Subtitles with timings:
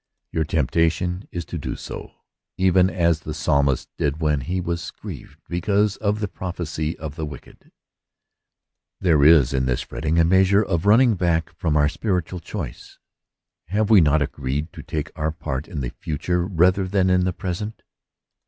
[0.31, 2.11] Your temptation is to do so;
[2.57, 7.23] even as the Psalmist did when he was grieved because of the prosperity of the
[7.23, 7.71] wicked.
[8.99, 12.97] There is in this fretting a measure of running back from our spiritual choice:
[13.67, 17.31] have we not agreed to take our part in the future rather than in the
[17.33, 17.83] pres ent?